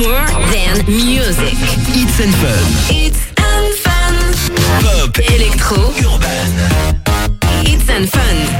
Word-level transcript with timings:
more 0.00 0.26
than 0.50 0.86
music. 0.86 1.54
It's 1.92 2.20
and 2.20 2.34
fun. 2.34 2.64
It's 2.88 3.20
and 3.36 3.74
fun. 3.84 4.14
Pop, 4.82 5.14
électro, 5.18 5.92
urban. 6.14 6.50
It's 7.66 7.88
and 7.90 8.08
fun. 8.08 8.59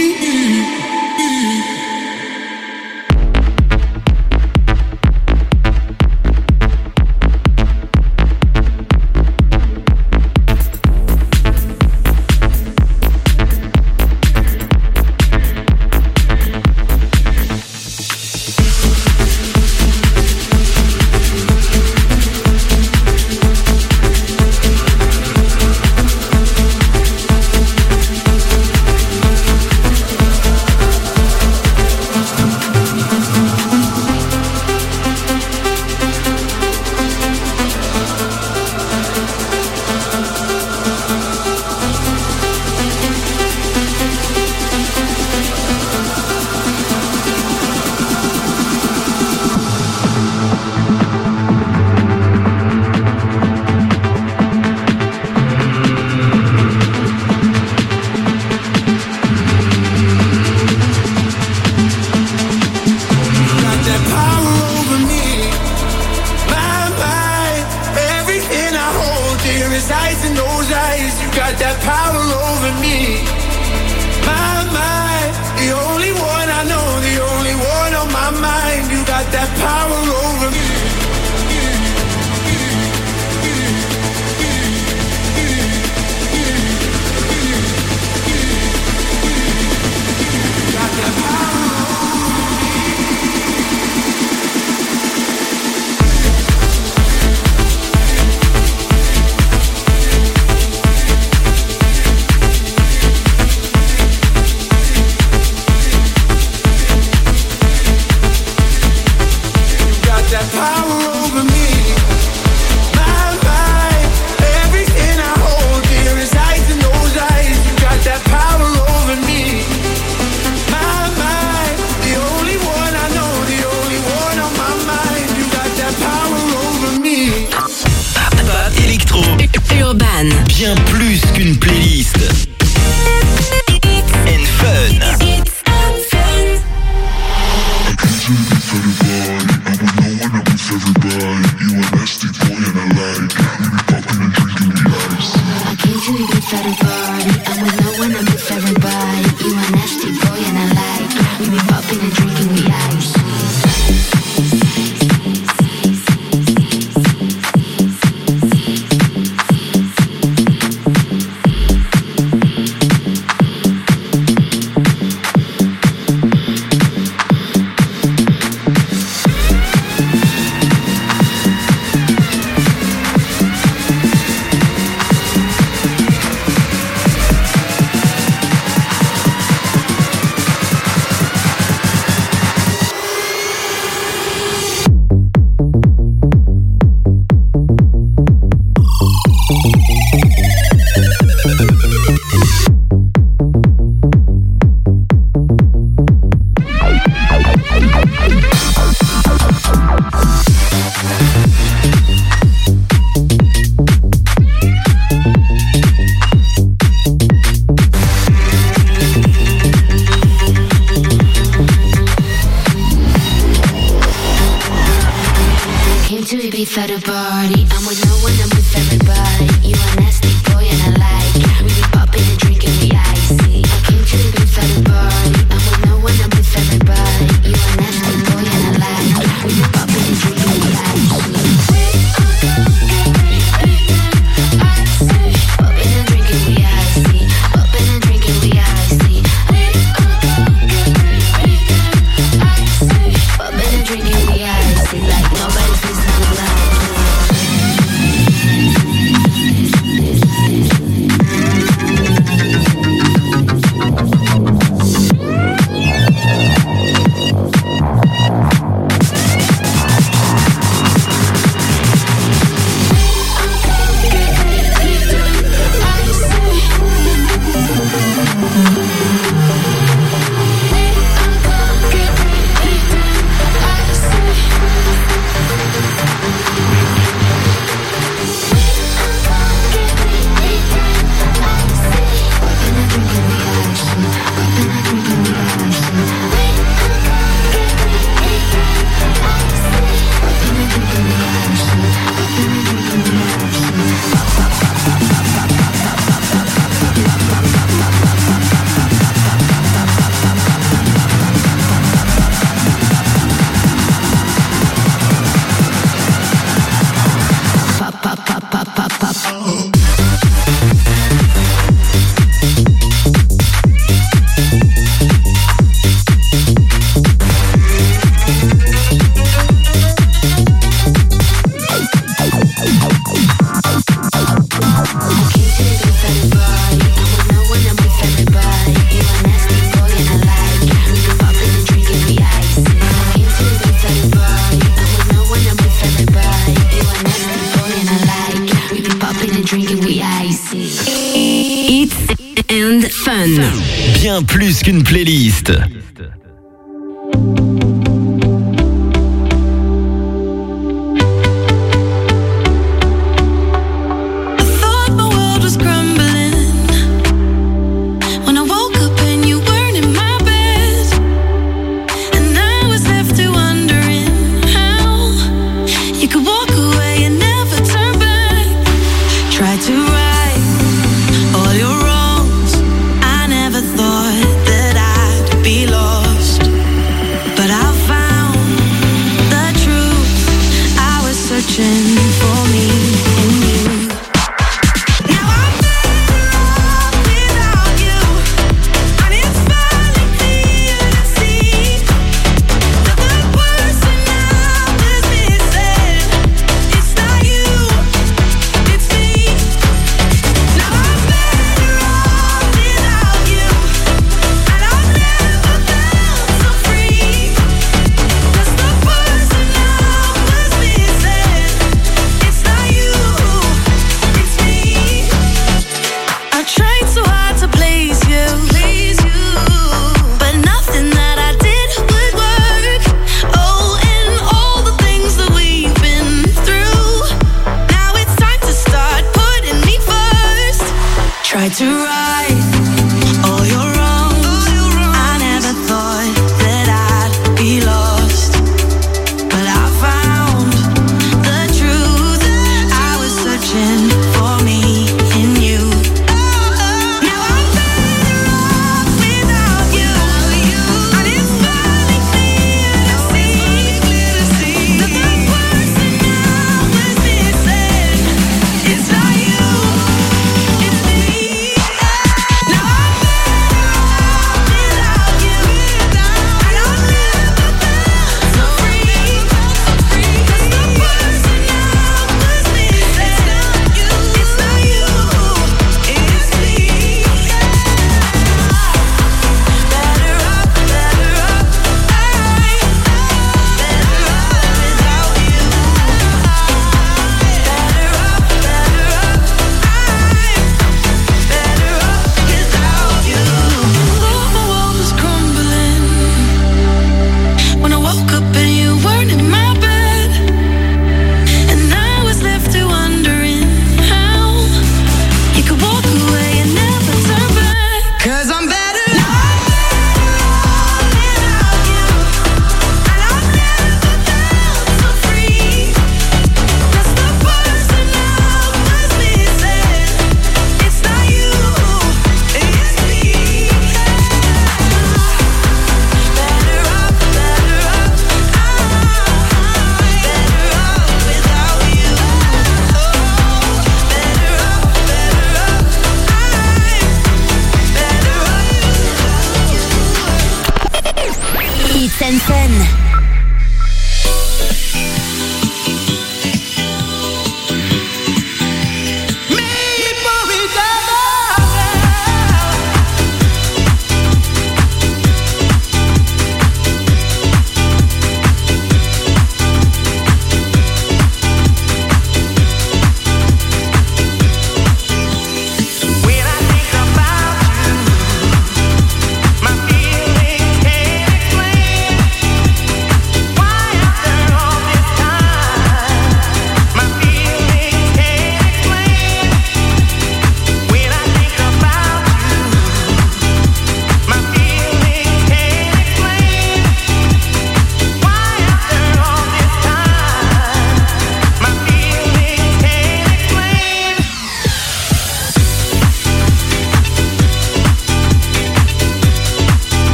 For 381.97 382.51
me 382.51 382.80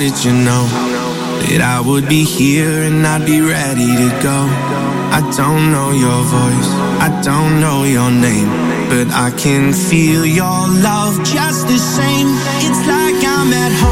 did 0.00 0.24
you 0.24 0.32
know 0.32 0.64
that 1.44 1.60
I 1.60 1.78
would 1.78 2.08
be 2.08 2.24
here 2.24 2.88
and 2.88 3.06
I'd 3.06 3.26
be 3.26 3.42
ready 3.42 3.84
to 3.84 4.08
go? 4.22 4.48
I 5.12 5.20
don't 5.36 5.70
know 5.72 5.92
your 5.92 6.22
voice, 6.24 6.70
I 7.04 7.20
don't 7.22 7.60
know 7.60 7.84
your 7.84 8.10
name, 8.10 8.48
but 8.88 9.12
I 9.12 9.30
can 9.36 9.74
feel 9.74 10.24
your 10.24 10.60
love 10.88 11.22
just 11.22 11.68
the 11.68 11.76
same. 11.76 12.28
It's 12.64 12.82
like 12.88 13.20
I'm 13.28 13.52
at 13.52 13.72
home 13.82 13.89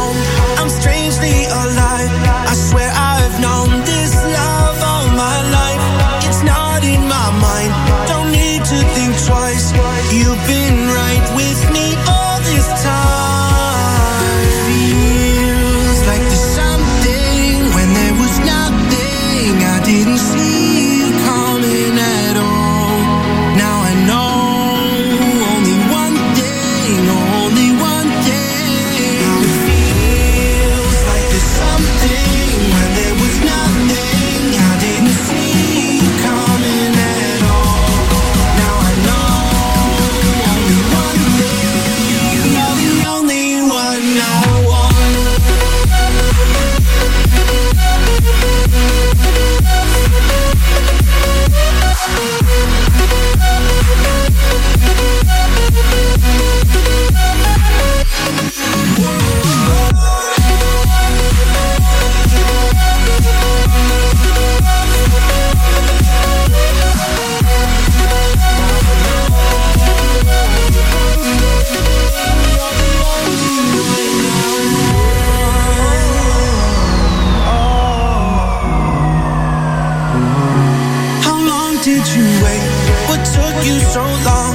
did 81.89 82.07
you 82.15 82.25
wait? 82.45 82.65
What 83.09 83.25
took 83.25 83.57
you 83.65 83.81
so 83.81 84.03
long? 84.27 84.48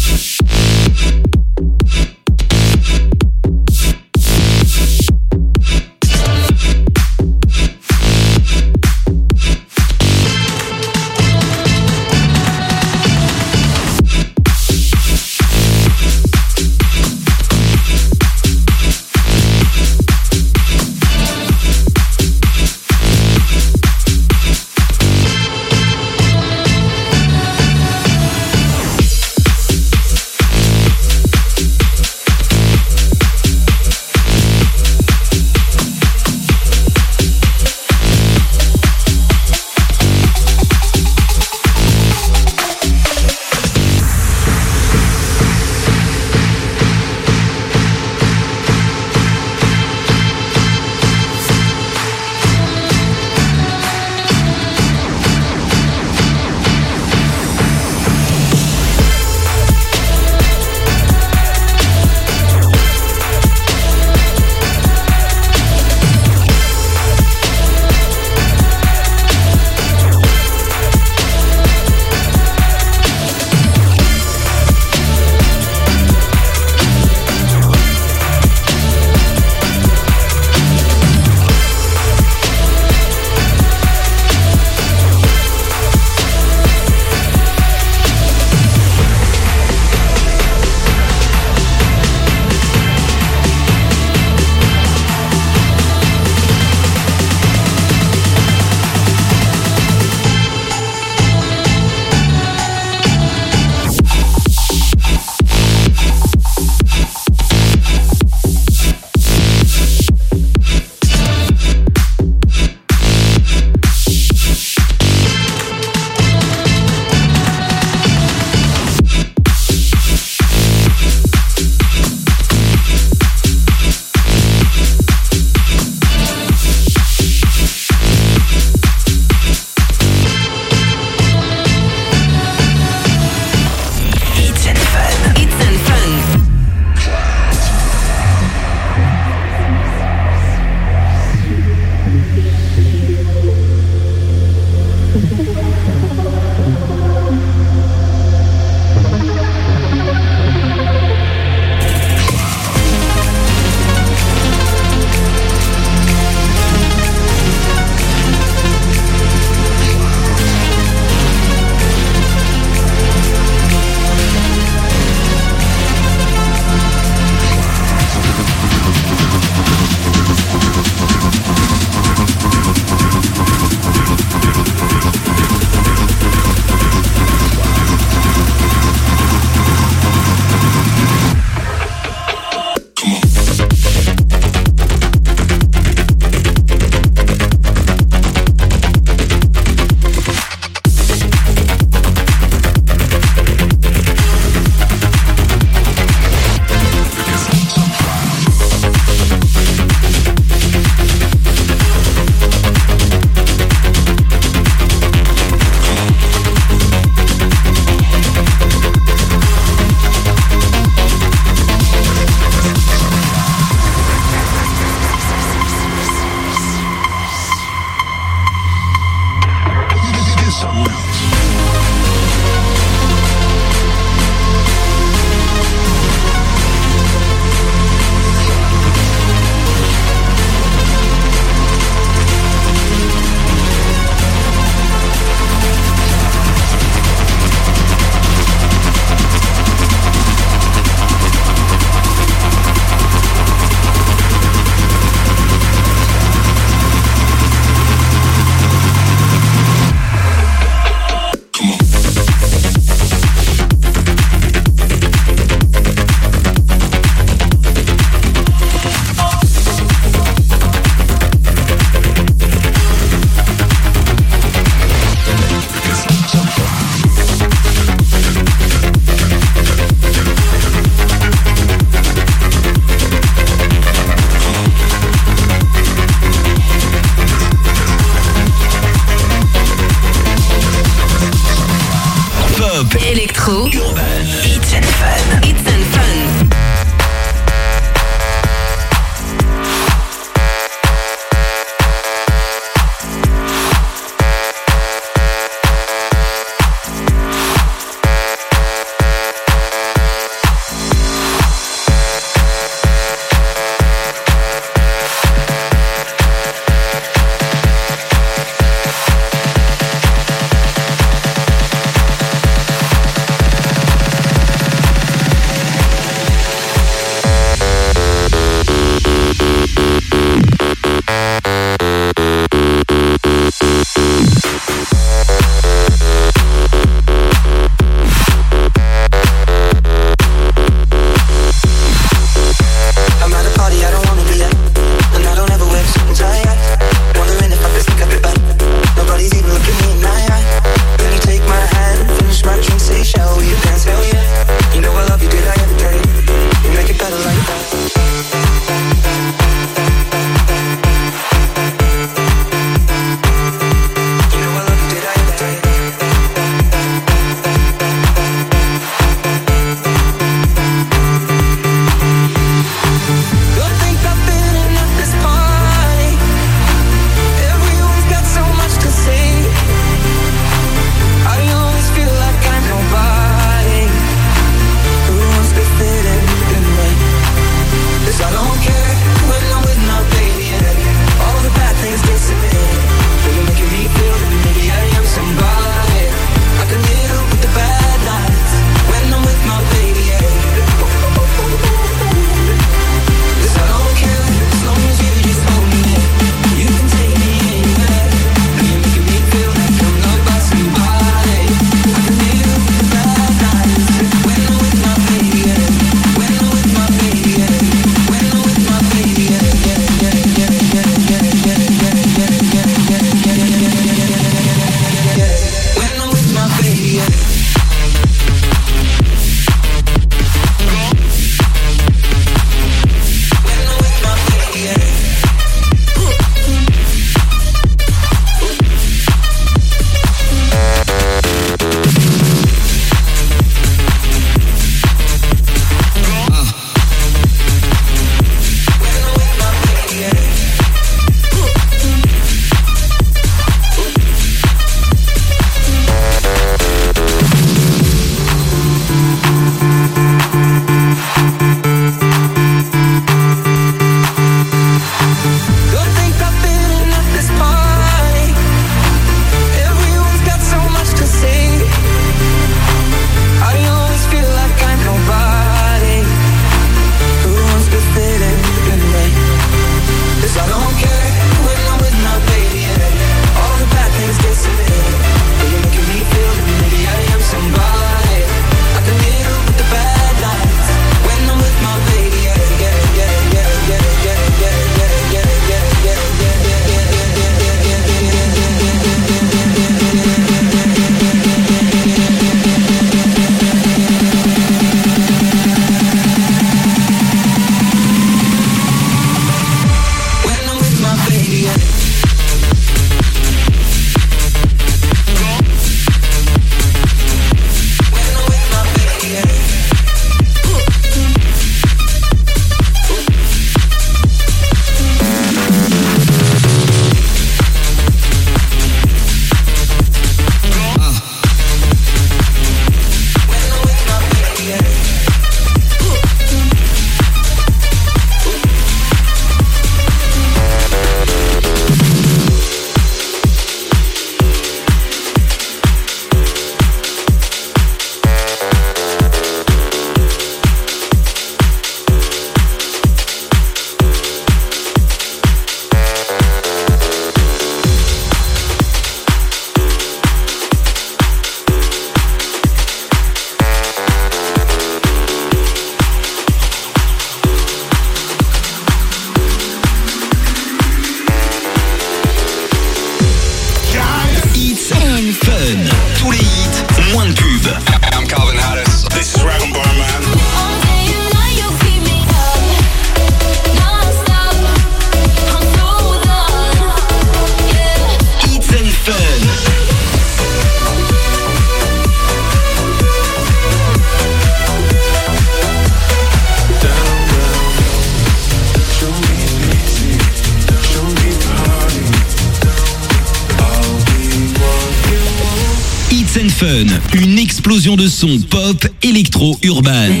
De 597.76 597.88
sons 597.88 598.20
pop, 598.30 598.66
électro, 598.82 599.38
urbain. 599.42 600.00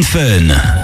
Fun. 0.00 0.81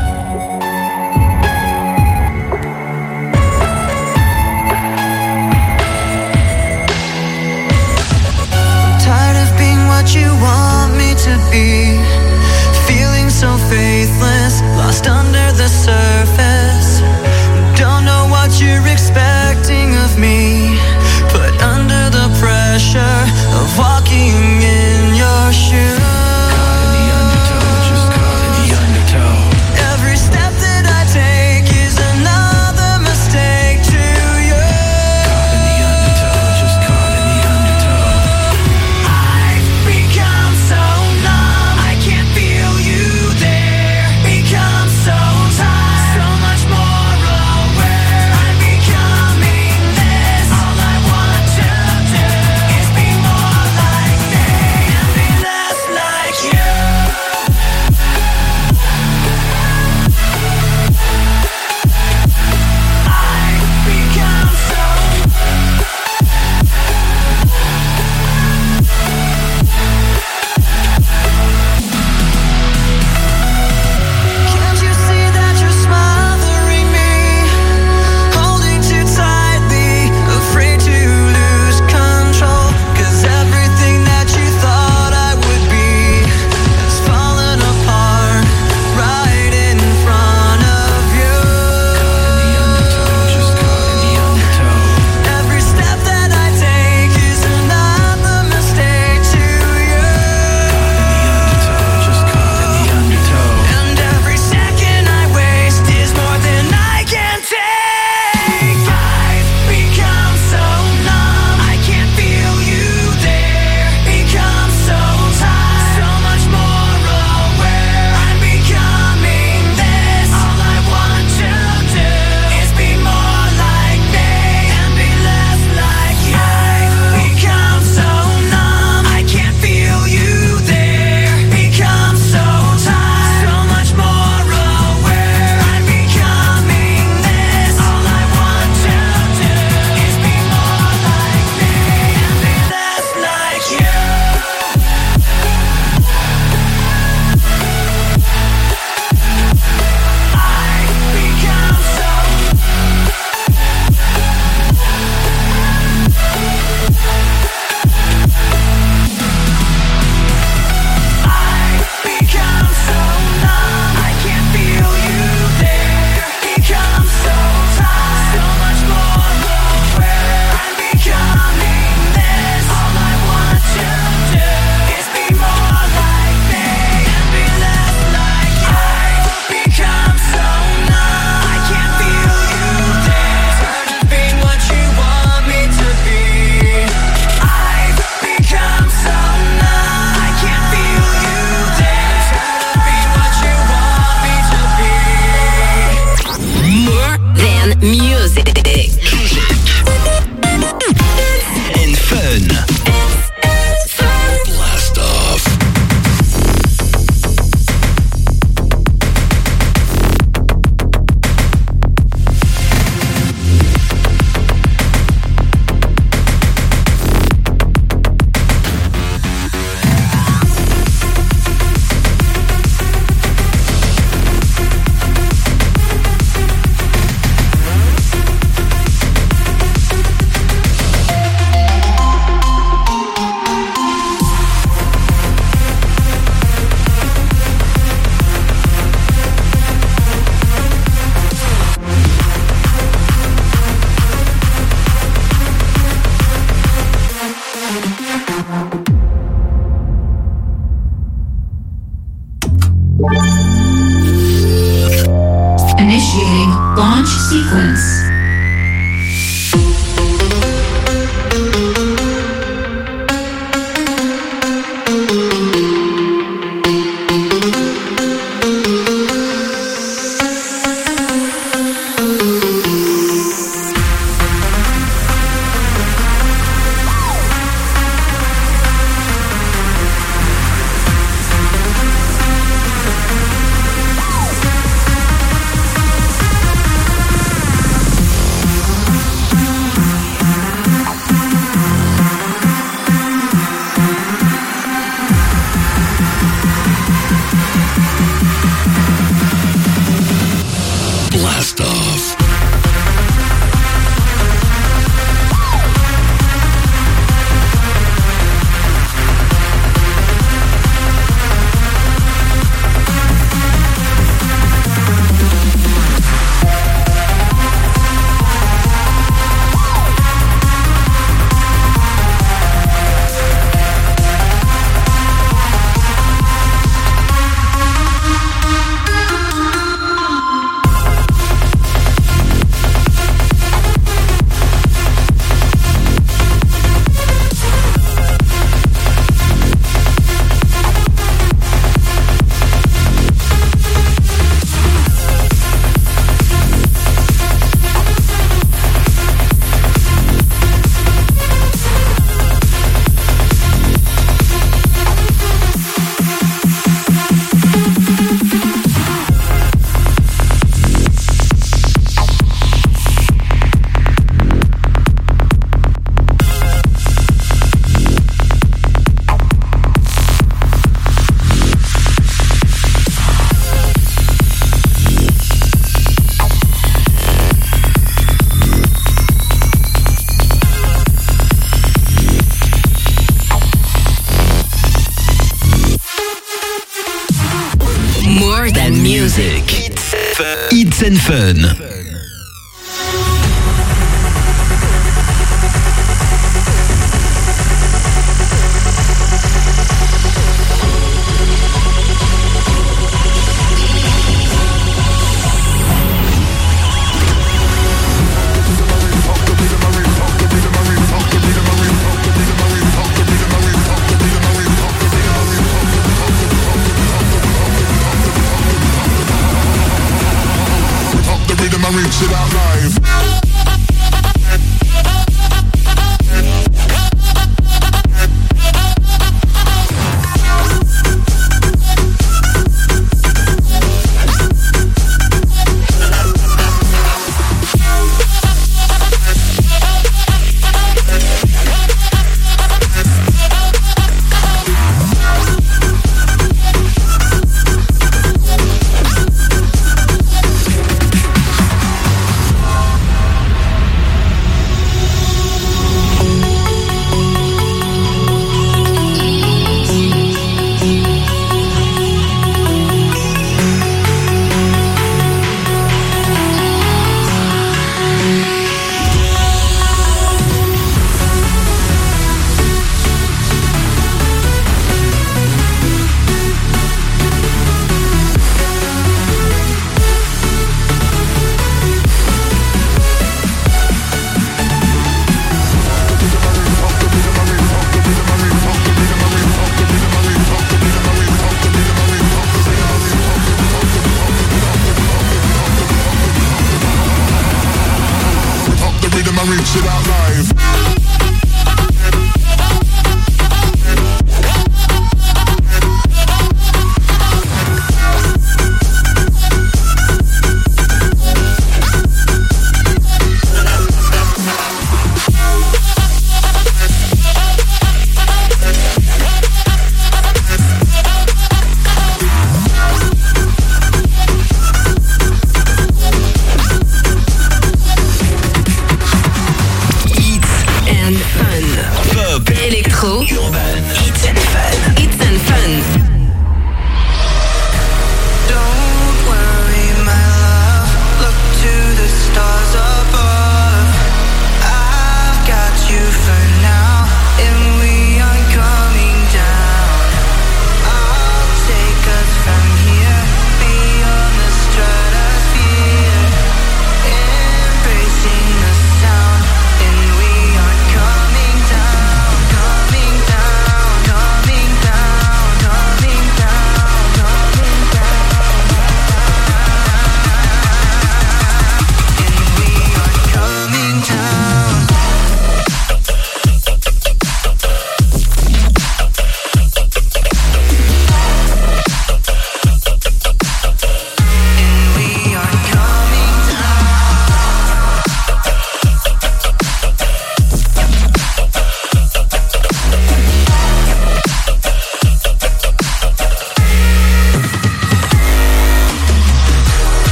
Électro, 533.11 533.78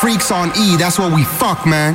Freaks 0.00 0.30
on 0.30 0.48
E, 0.56 0.76
that's 0.76 0.98
what 0.98 1.12
we 1.12 1.22
fuck, 1.24 1.66
man. 1.66 1.94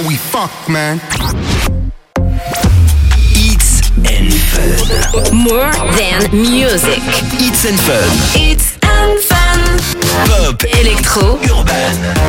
That's 0.00 0.08
what 0.08 0.12
we 0.12 0.16
fuck, 0.16 0.68
man. 0.70 0.98
It's 3.36 3.90
and 3.98 4.32
Fun. 4.32 5.36
More 5.36 5.70
than 5.98 6.30
music. 6.32 7.00
It's 7.34 7.66
and 7.66 7.78
Fun. 7.80 8.08
It's 8.34 8.78
and 8.82 9.20
fun. 9.20 9.60
Pop, 10.26 10.62
électro, 10.64 11.38
urbain. 11.50 11.92
It's 11.92 12.06
and 12.06 12.16
fun. 12.16 12.19